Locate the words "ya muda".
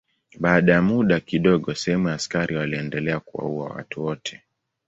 0.73-1.19